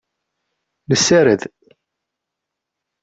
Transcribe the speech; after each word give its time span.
Nessared. 0.89 1.41